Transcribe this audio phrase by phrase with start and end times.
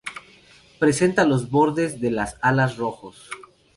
[0.79, 3.29] Presenta los bordes de las alas rojos.